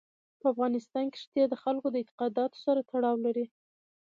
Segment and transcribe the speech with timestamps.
[0.39, 3.45] په افغانستان کې ښتې د خلکو د اعتقاداتو سره تړاو لري.